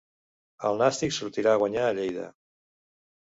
[0.69, 2.25] El Nàstic sortirà a guanyar a Lleida.